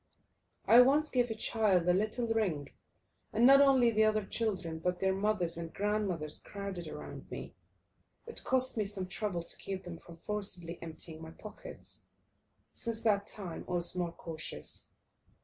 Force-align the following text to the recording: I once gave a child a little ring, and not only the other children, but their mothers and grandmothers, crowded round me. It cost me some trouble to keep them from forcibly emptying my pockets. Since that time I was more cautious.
I 0.65 0.81
once 0.81 1.11
gave 1.11 1.29
a 1.29 1.35
child 1.35 1.87
a 1.87 1.93
little 1.93 2.25
ring, 2.25 2.69
and 3.31 3.45
not 3.45 3.61
only 3.61 3.91
the 3.91 4.05
other 4.05 4.25
children, 4.25 4.79
but 4.79 4.99
their 4.99 5.13
mothers 5.13 5.57
and 5.57 5.71
grandmothers, 5.71 6.39
crowded 6.39 6.87
round 6.87 7.29
me. 7.29 7.53
It 8.25 8.43
cost 8.43 8.77
me 8.77 8.85
some 8.85 9.05
trouble 9.05 9.43
to 9.43 9.57
keep 9.57 9.83
them 9.83 9.99
from 9.99 10.15
forcibly 10.17 10.79
emptying 10.81 11.21
my 11.21 11.29
pockets. 11.29 12.03
Since 12.73 13.01
that 13.03 13.27
time 13.27 13.63
I 13.69 13.73
was 13.73 13.95
more 13.95 14.11
cautious. 14.11 14.89